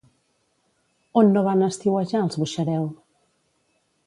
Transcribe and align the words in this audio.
On 1.21 1.29
no 1.35 1.43
van 1.49 1.61
estiuejar 1.67 2.25
els 2.25 2.41
Buxareu? 2.45 2.89